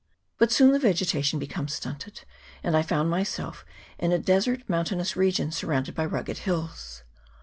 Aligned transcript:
But 0.39 0.51
soon 0.51 0.71
the 0.71 0.79
vegetation 0.79 1.37
becomes 1.37 1.75
stunted, 1.75 2.21
and 2.63 2.75
I 2.75 2.81
found 2.81 3.11
myself 3.11 3.63
in 3.99 4.11
a 4.11 4.17
desert 4.17 4.63
mountainous 4.67 5.15
region, 5.15 5.51
surrounded 5.51 5.93
by 5.93 6.05
rugged 6.07 6.39
hills. 6.39 7.03